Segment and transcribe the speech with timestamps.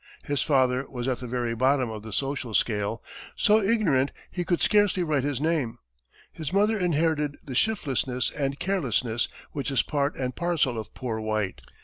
[0.25, 3.03] His father was at the very bottom of the social scale,
[3.35, 5.77] so ignorant he could scarcely write his name.
[6.33, 11.61] His mother inherited the shiftlessness and carelessness which is part and parcel of "poor white."